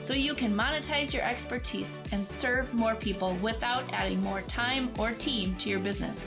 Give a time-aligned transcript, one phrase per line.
[0.00, 5.12] So you can monetize your expertise and serve more people without adding more time or
[5.12, 6.26] team to your business.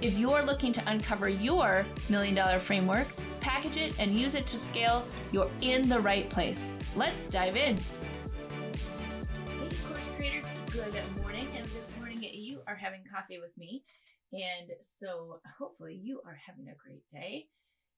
[0.00, 3.06] If you're looking to uncover your million dollar framework,
[3.40, 6.70] package it, and use it to scale, you're in the right place.
[6.96, 7.76] Let's dive in.
[7.76, 11.48] Hey, course creators, good morning.
[11.56, 13.84] And this morning you are having coffee with me.
[14.32, 17.46] And so hopefully you are having a great day.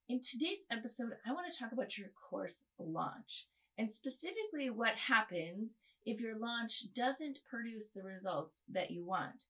[0.09, 3.47] In today's episode, I want to talk about your course launch
[3.79, 9.45] and specifically what happens if your launch doesn't produce the results that you want.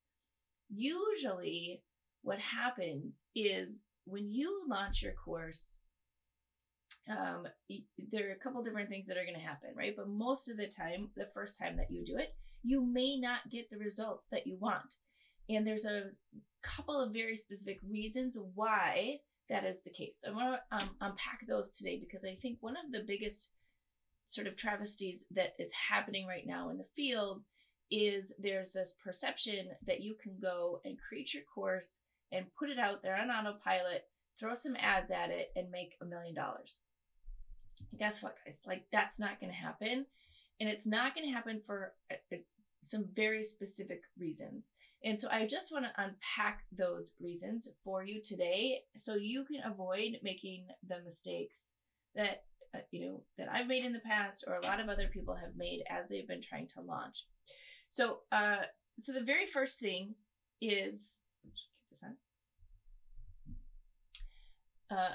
[0.69, 1.83] Usually,
[2.23, 5.81] what happens is when you launch your course,
[7.09, 7.47] um,
[8.11, 9.95] there are a couple different things that are going to happen, right?
[9.97, 13.51] But most of the time, the first time that you do it, you may not
[13.51, 14.97] get the results that you want.
[15.49, 16.11] And there's a
[16.63, 19.19] couple of very specific reasons why
[19.51, 20.15] that is the case.
[20.19, 23.53] So I want to um, unpack those today because I think one of the biggest
[24.35, 27.43] sort of travesties that is happening right now in the field
[27.91, 32.01] is there's this perception that you can go and create your course
[32.33, 34.05] and put it out there on autopilot,
[34.41, 36.81] throw some ads at it, and make a million dollars.
[37.99, 38.63] Guess what, guys?
[38.67, 40.07] Like, that's not going to happen.
[40.61, 42.41] And it's not going to happen for a, a,
[42.83, 44.71] some very specific reasons.
[45.05, 49.61] And so I just want to unpack those reasons for you today so you can
[49.71, 51.75] avoid making the mistakes
[52.15, 52.37] that uh,
[52.91, 55.57] you know that I've made in the past or a lot of other people have
[55.57, 57.25] made as they've been trying to launch.
[57.91, 58.63] So, uh,
[59.01, 60.15] so the very first thing
[60.61, 61.19] is
[61.91, 62.17] this on.
[64.97, 65.15] Uh,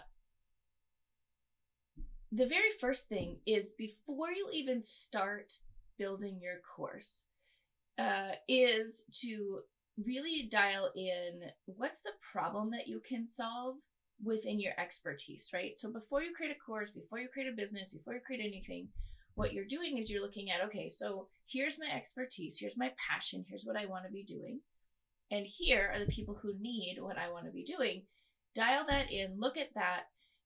[2.32, 5.54] the very first thing is before you even start
[5.98, 7.26] building your course,
[8.00, 9.60] uh, is to
[10.06, 13.76] really dial in what's the problem that you can solve
[14.24, 15.74] within your expertise, right?
[15.78, 18.90] So before you create a course, before you create a business, before you create anything,
[19.36, 23.46] what you're doing is you're looking at, okay, so here's my expertise, here's my passion,
[23.48, 24.60] here's what I want to be doing.
[25.32, 28.04] And here are the people who need what I want to be doing.
[28.56, 30.02] Dial that in, look at that,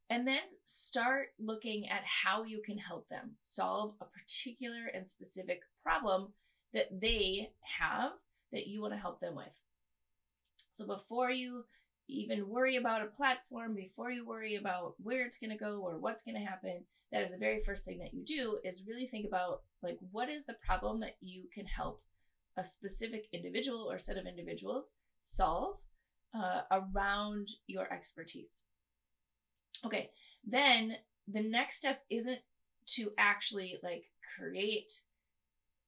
[0.09, 5.61] and then start looking at how you can help them solve a particular and specific
[5.81, 6.33] problem
[6.73, 8.11] that they have
[8.51, 9.47] that you want to help them with.
[10.69, 11.63] So before you
[12.07, 15.97] even worry about a platform before you worry about where it's going to go or
[15.97, 16.83] what's going to happen.
[17.11, 20.29] That is the very first thing that you do is really think about like what
[20.29, 22.01] is the problem that you can help
[22.57, 25.77] a specific individual or set of individuals solve
[26.35, 28.63] uh, around your expertise.
[29.85, 30.09] Okay
[30.45, 30.95] then
[31.27, 32.39] the next step isn't
[32.85, 34.05] to actually like
[34.37, 34.91] create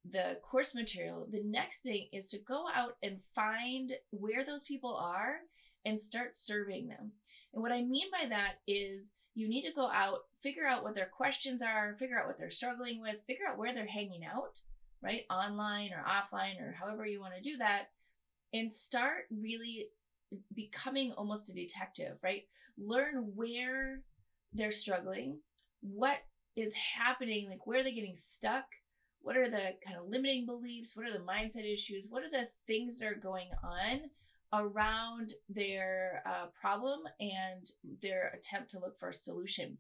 [0.10, 1.28] the course material.
[1.32, 5.38] The next thing is to go out and find where those people are
[5.86, 7.12] and start serving them.
[7.54, 10.96] And what I mean by that is you need to go out, figure out what
[10.96, 14.60] their questions are, figure out what they're struggling with, figure out where they're hanging out,
[15.02, 15.22] right?
[15.30, 17.90] Online or offline or however you want to do that,
[18.54, 19.88] and start really
[20.54, 22.44] becoming almost a detective, right?
[22.78, 24.02] Learn where
[24.54, 25.40] they're struggling,
[25.82, 26.18] what
[26.56, 28.66] is happening, like where are they getting stuck?
[29.22, 30.96] What are the kind of limiting beliefs?
[30.96, 32.08] What are the mindset issues?
[32.10, 34.02] What are the things that are going on
[34.60, 37.66] around their uh, problem and
[38.02, 39.78] their attempt to look for a solution.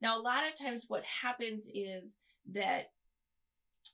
[0.00, 2.16] Now, a lot of times, what happens is
[2.52, 2.90] that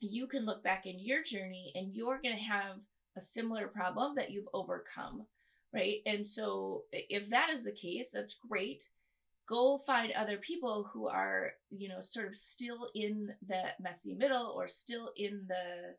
[0.01, 2.77] you can look back in your journey and you're going to have
[3.17, 5.27] a similar problem that you've overcome,
[5.73, 5.99] right?
[6.07, 8.89] And so, if that is the case, that's great.
[9.49, 14.53] Go find other people who are, you know, sort of still in the messy middle
[14.57, 15.95] or still in the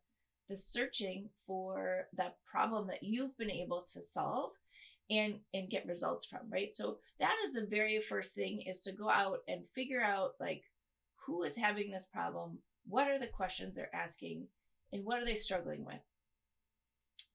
[0.49, 4.51] the searching for that problem that you've been able to solve
[5.09, 6.75] and and get results from right?
[6.75, 10.63] So that is the very first thing is to go out and figure out like
[11.25, 12.59] who is having this problem?
[12.87, 14.47] What are the questions they're asking?
[14.91, 16.01] And what are they struggling with?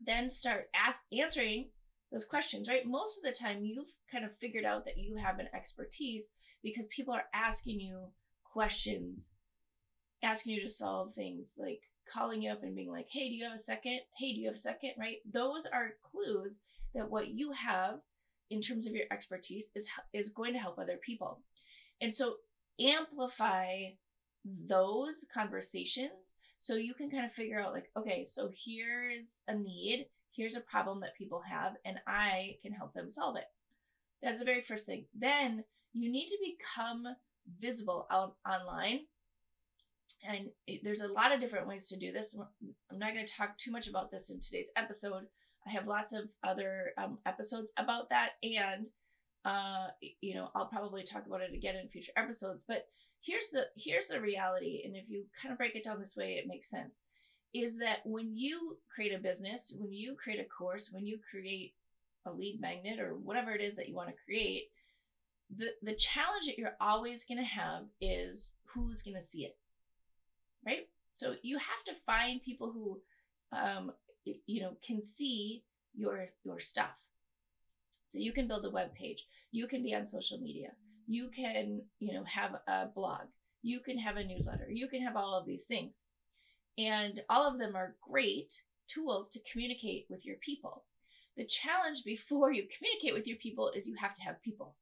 [0.04, 1.68] Then start ask, answering
[2.10, 2.86] those questions right?
[2.86, 6.30] Most of the time you've kind of figured out that you have an expertise
[6.62, 8.08] because people are asking you
[8.44, 9.30] questions
[10.24, 13.44] asking you to solve things like calling you up and being like, hey, do you
[13.44, 14.00] have a second?
[14.18, 14.92] Hey, do you have a second?
[14.98, 15.18] Right?
[15.30, 16.60] Those are clues
[16.94, 18.00] that what you have
[18.50, 21.40] in terms of your expertise is, is going to help other people.
[22.00, 22.34] And so
[22.78, 23.90] amplify
[24.44, 30.06] those conversations So you can kind of figure out, like, okay, so here's a need,
[30.34, 33.44] here's a problem that people have, and I can help them solve it.
[34.22, 35.04] That's the very first thing.
[35.14, 35.62] Then
[35.92, 37.04] you need to become
[37.60, 39.00] visible out online.
[40.26, 40.48] And
[40.82, 42.34] there's a lot of different ways to do this.
[42.90, 45.24] I'm not going to talk too much about this in today's episode.
[45.66, 48.86] I have lots of other um, episodes about that, and
[49.44, 49.88] uh,
[50.20, 52.64] you know, I'll probably talk about it again in future episodes.
[52.66, 52.86] But
[53.20, 56.32] here's the here's the reality, and if you kind of break it down this way,
[56.34, 57.00] it makes sense.
[57.54, 61.74] Is that when you create a business, when you create a course, when you create
[62.26, 64.64] a lead magnet or whatever it is that you want to create,
[65.54, 69.56] the the challenge that you're always going to have is who's going to see it,
[70.66, 70.88] right?
[71.14, 73.00] So you have to find people who,
[73.56, 73.92] um,
[74.24, 75.62] you know, can see
[75.94, 76.90] your your stuff.
[78.08, 79.24] So you can build a web page.
[79.50, 80.70] You can be on social media.
[81.06, 83.26] You can, you know, have a blog.
[83.62, 84.68] You can have a newsletter.
[84.70, 86.02] You can have all of these things.
[86.78, 90.84] And all of them are great tools to communicate with your people.
[91.36, 94.76] The challenge before you communicate with your people is you have to have people,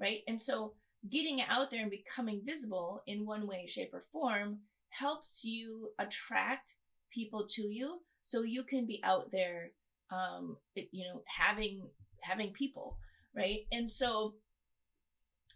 [0.00, 0.20] right?
[0.26, 0.74] And so
[1.10, 4.58] getting out there and becoming visible in one way, shape, or form
[4.90, 6.74] helps you attract
[7.12, 9.70] people to you so you can be out there
[10.10, 11.82] um you know having
[12.22, 12.98] having people
[13.38, 13.60] right?
[13.72, 14.34] And so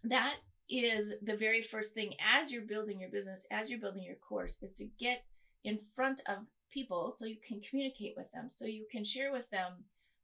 [0.03, 0.35] that
[0.69, 4.57] is the very first thing as you're building your business as you're building your course
[4.61, 5.23] is to get
[5.65, 6.37] in front of
[6.73, 9.73] people so you can communicate with them so you can share with them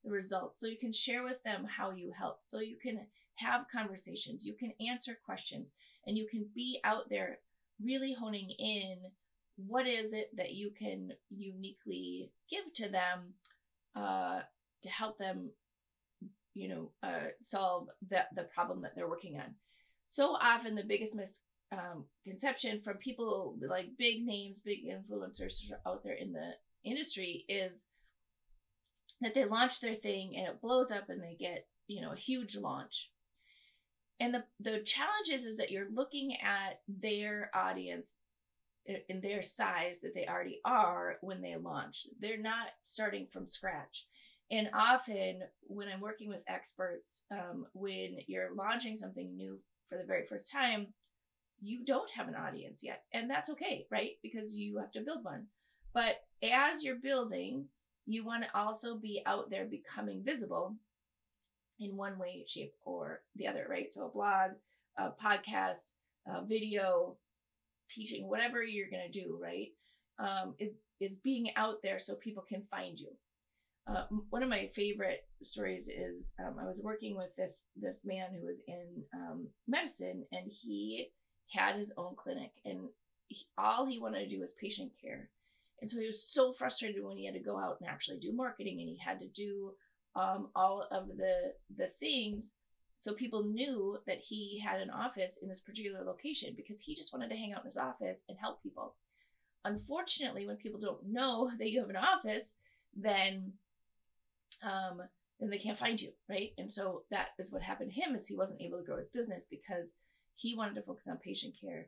[0.03, 3.00] the results so you can share with them how you help so you can
[3.35, 5.71] have conversations you can answer questions
[6.07, 7.39] and you can be out there
[7.83, 8.97] really honing in
[9.67, 13.33] what is it that you can uniquely give to them
[13.95, 14.39] uh,
[14.83, 15.49] to help them
[16.53, 19.55] you know uh, solve the, the problem that they're working on.
[20.07, 26.15] So often the biggest misconception um, from people like big names big influencers out there
[26.15, 26.51] in the
[26.83, 27.83] industry is
[29.21, 32.17] that they launch their thing and it blows up and they get you know a
[32.17, 33.09] huge launch
[34.19, 38.16] and the the challenge is is that you're looking at their audience
[39.07, 42.07] in their size that they already are when they launch.
[42.19, 44.07] They're not starting from scratch.
[44.51, 50.04] And often when i'm working with experts um, when you're launching something new for the
[50.04, 50.88] very first time
[51.62, 53.04] you don't have an audience yet.
[53.13, 54.12] And that's okay right?
[54.24, 55.45] Because you have to build one.
[55.94, 57.66] But as you're building
[58.07, 60.75] you want to also be out there becoming visible
[61.79, 63.91] in one way, shape, or the other, right?
[63.91, 64.51] So a blog,
[64.97, 65.93] a podcast,
[66.27, 67.17] a video,
[67.89, 69.69] teaching, whatever you're gonna do, right?
[70.19, 73.09] Um, is is being out there so people can find you.
[73.87, 78.29] Uh, one of my favorite stories is um, I was working with this this man
[78.33, 81.09] who was in um, medicine, and he
[81.51, 82.89] had his own clinic, and
[83.27, 85.29] he, all he wanted to do was patient care.
[85.81, 88.33] And so he was so frustrated when he had to go out and actually do
[88.33, 89.71] marketing and he had to do
[90.15, 92.53] um, all of the the things
[93.00, 97.13] so people knew that he had an office in this particular location because he just
[97.13, 98.95] wanted to hang out in his office and help people.
[99.63, 102.51] Unfortunately, when people don't know that you have an office,
[102.95, 103.53] then
[104.63, 105.01] um,
[105.39, 106.51] then they can't find you, right?
[106.57, 109.07] And so that is what happened to him is he wasn't able to grow his
[109.07, 109.94] business because
[110.35, 111.88] he wanted to focus on patient care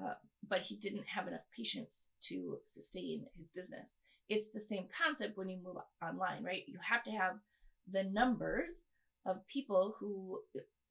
[0.00, 0.14] uh,
[0.48, 3.96] but he didn't have enough patients to sustain his business.
[4.28, 6.62] It's the same concept when you move online, right?
[6.66, 7.38] You have to have
[7.90, 8.84] the numbers
[9.24, 10.40] of people who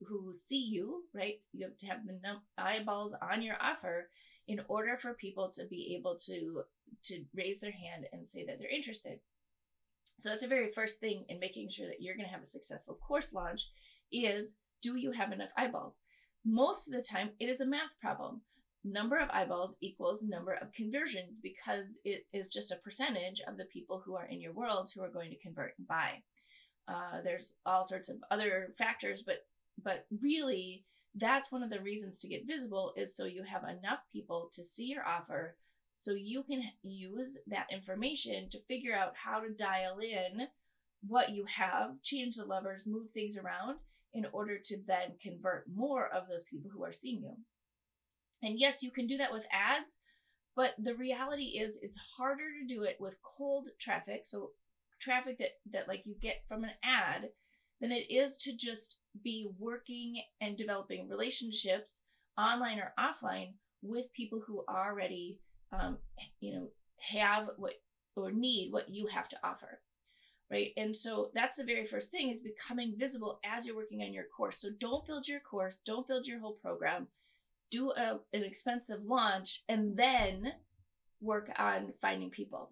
[0.06, 1.36] who see you, right?
[1.54, 4.10] You have to have the num- eyeballs on your offer
[4.48, 6.64] in order for people to be able to
[7.04, 9.20] to raise their hand and say that they're interested.
[10.20, 12.48] So that's the very first thing in making sure that you're going to have a
[12.48, 13.70] successful course launch
[14.12, 16.00] is do you have enough eyeballs?
[16.46, 18.42] Most of the time it is a math problem
[18.86, 23.66] number of eyeballs equals number of conversions because it is just a percentage of the
[23.66, 26.22] people who are in your world who are going to convert and buy.
[26.88, 29.46] Uh, there's all sorts of other factors, but
[29.84, 34.00] but really that's one of the reasons to get visible is so you have enough
[34.14, 35.56] people to see your offer
[35.98, 40.48] so you can use that information to figure out how to dial in
[41.08, 43.78] what you have, change the levers, move things around
[44.14, 47.36] in order to then convert more of those people who are seeing you.
[48.46, 49.96] And yes, you can do that with ads,
[50.56, 54.52] but the reality is it's harder to do it with cold traffic, so
[55.02, 57.30] traffic that that like you get from an ad
[57.82, 62.02] than it is to just be working and developing relationships
[62.38, 65.40] online or offline with people who already
[65.74, 65.98] um,
[66.40, 66.68] you know
[67.14, 67.74] have what
[68.16, 69.80] or need what you have to offer
[70.52, 70.74] right?
[70.78, 74.26] And so that's the very first thing is becoming visible as you're working on your
[74.26, 74.60] course.
[74.60, 77.08] So don't build your course don't build your whole program
[77.72, 80.54] do a, an expensive launch and then
[81.22, 82.72] work on finding people.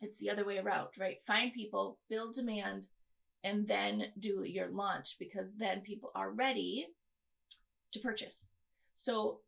[0.00, 1.18] It's the other way around, right?
[1.26, 2.88] Find people, build demand,
[3.44, 6.86] and then do your launch because then people are ready
[7.92, 8.46] to purchase.
[8.96, 9.40] So,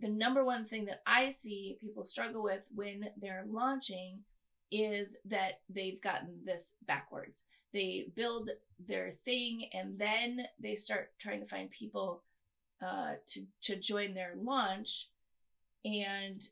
[0.00, 4.20] the number one thing that I see people struggle with when they're launching
[4.70, 7.44] is that they've gotten this backwards.
[7.72, 8.50] They build
[8.86, 12.22] their thing and then they start trying to find people
[12.84, 15.08] uh, to to join their launch,
[15.84, 16.42] and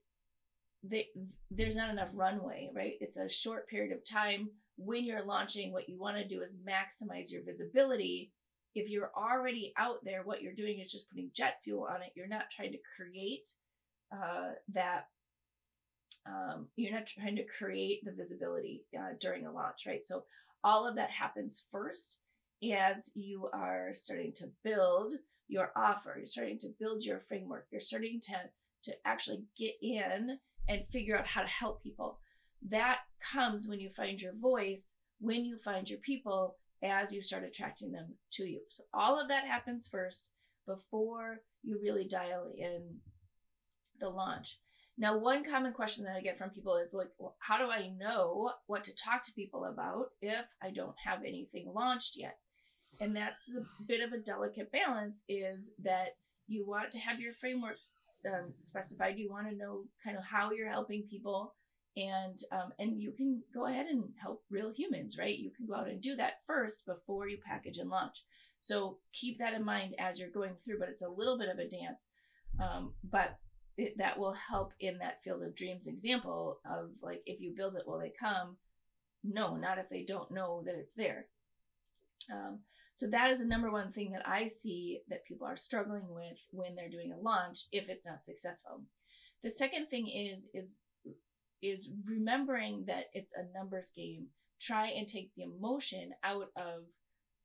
[0.82, 1.08] they,
[1.50, 2.94] there's not enough runway, right?
[3.00, 4.50] It's a short period of time.
[4.76, 8.32] When you're launching, what you want to do is maximize your visibility.
[8.74, 12.12] If you're already out there, what you're doing is just putting jet fuel on it.
[12.14, 13.48] You're not trying to create
[14.12, 15.06] uh, that.
[16.26, 20.04] Um, you're not trying to create the visibility uh, during a launch, right?
[20.04, 20.24] So
[20.62, 22.18] all of that happens first
[22.62, 25.14] as you are starting to build
[25.48, 26.14] your offer.
[26.16, 27.66] You're starting to build your framework.
[27.70, 28.34] You're starting to
[28.84, 30.38] to actually get in
[30.68, 32.20] and figure out how to help people.
[32.70, 32.98] That
[33.32, 37.90] comes when you find your voice, when you find your people, as you start attracting
[37.90, 38.60] them to you.
[38.68, 40.30] So all of that happens first
[40.66, 42.98] before you really dial in
[44.00, 44.58] the launch.
[44.96, 47.90] Now, one common question that I get from people is like, well, how do I
[47.98, 52.38] know what to talk to people about if I don't have anything launched yet?
[53.00, 56.16] And that's a bit of a delicate balance is that
[56.48, 57.76] you want to have your framework
[58.26, 59.18] um, specified.
[59.18, 61.54] You want to know kind of how you're helping people,
[61.96, 65.38] and um, and you can go ahead and help real humans, right?
[65.38, 68.24] You can go out and do that first before you package and launch.
[68.60, 70.80] So keep that in mind as you're going through.
[70.80, 72.06] But it's a little bit of a dance,
[72.60, 73.38] um, but
[73.76, 77.76] it, that will help in that field of dreams example of like if you build
[77.76, 78.56] it, will they come?
[79.22, 81.26] No, not if they don't know that it's there.
[82.32, 82.60] Um,
[82.98, 86.36] so that is the number one thing that I see that people are struggling with
[86.50, 88.82] when they're doing a launch if it's not successful.
[89.44, 90.80] The second thing is is
[91.62, 94.26] is remembering that it's a numbers game.
[94.60, 96.82] Try and take the emotion out of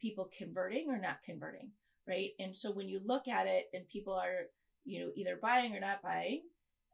[0.02, 1.70] people converting or not converting,
[2.08, 2.32] right?
[2.40, 4.48] And so when you look at it and people are,
[4.86, 6.42] you know, either buying or not buying,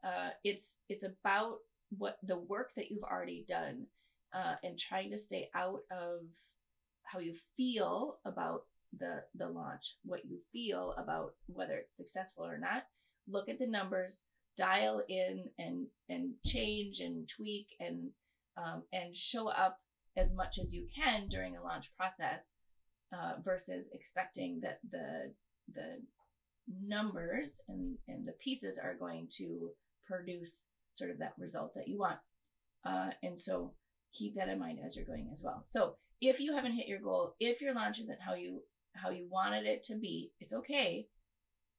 [0.04, 1.56] uh, it's it's about
[1.96, 3.86] what the work that you've already done
[4.34, 6.20] uh, and trying to stay out of
[7.10, 8.62] how you feel about
[8.98, 12.84] the the launch, what you feel about whether it's successful or not.
[13.28, 14.22] Look at the numbers,
[14.56, 18.10] dial in and and change and tweak and
[18.56, 19.78] um, and show up
[20.16, 22.54] as much as you can during a launch process
[23.12, 25.32] uh, versus expecting that the
[25.72, 26.02] the
[26.84, 29.70] numbers and and the pieces are going to
[30.06, 32.18] produce sort of that result that you want.
[32.84, 33.72] Uh, and so
[34.16, 35.62] keep that in mind as you're going as well.
[35.64, 38.62] So if you haven't hit your goal, if your launch isn't how you
[38.94, 41.06] how you wanted it to be, it's okay.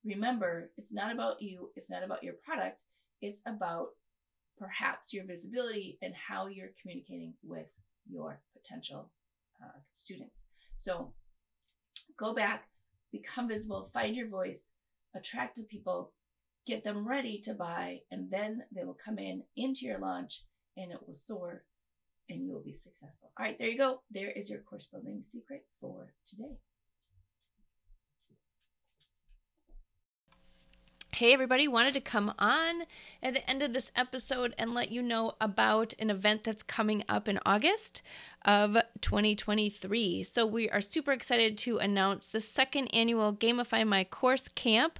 [0.04, 2.82] Remember, it's not about you, it's not about your product,
[3.22, 3.90] it's about
[4.58, 7.68] perhaps your visibility and how you're communicating with
[8.10, 9.12] your potential
[9.64, 10.46] uh, students.
[10.78, 11.14] So
[12.18, 12.64] go back,
[13.12, 14.70] become visible, find your voice,
[15.16, 16.14] attract people,
[16.66, 20.44] get them ready to buy, and then they will come in into your launch
[20.78, 21.64] and it will soar
[22.32, 23.32] and you will be successful.
[23.38, 24.02] All right, there you go.
[24.10, 26.58] There is your course building secret for today.
[31.14, 32.84] Hey, everybody, wanted to come on
[33.22, 37.04] at the end of this episode and let you know about an event that's coming
[37.08, 38.02] up in August
[38.44, 40.24] of 2023.
[40.24, 45.00] So, we are super excited to announce the second annual Gamify My Course Camp